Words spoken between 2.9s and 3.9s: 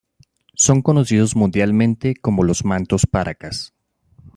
Paracas.